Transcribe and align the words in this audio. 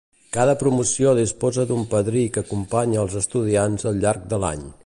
Cada 0.35 0.53
promoció 0.61 1.11
disposa 1.19 1.67
d'un 1.73 1.85
padrí 1.93 2.25
que 2.37 2.45
acompanya 2.49 3.01
als 3.05 3.21
estudiants 3.23 3.91
al 3.93 4.05
llarg 4.07 4.31
de 4.35 4.43
l'any. 4.47 4.71